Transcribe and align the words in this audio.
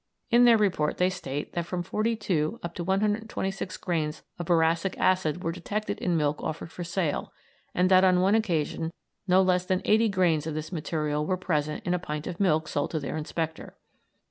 In 0.31 0.45
their 0.45 0.57
report 0.57 0.97
they 0.97 1.11
state 1.11 1.53
that 1.53 1.67
from 1.67 1.83
42 1.83 2.59
up 2.63 2.73
to 2.73 2.83
126 2.83 3.77
grains 3.77 4.23
of 4.39 4.47
boracic 4.47 4.97
acid 4.97 5.43
were 5.43 5.51
detected 5.51 5.99
in 5.99 6.17
milk 6.17 6.41
offered 6.41 6.71
for 6.71 6.83
sale, 6.83 7.31
and 7.75 7.87
that 7.91 8.03
on 8.03 8.19
one 8.19 8.33
occasion 8.33 8.91
no 9.27 9.43
less 9.43 9.63
than 9.63 9.83
80 9.85 10.09
grains 10.09 10.47
of 10.47 10.55
this 10.55 10.71
material 10.71 11.23
were 11.27 11.37
present 11.37 11.85
in 11.85 11.93
a 11.93 11.99
pint 11.99 12.25
of 12.25 12.39
milk 12.39 12.67
sold 12.67 12.89
to 12.89 12.99
their 12.99 13.15
inspector. 13.15 13.75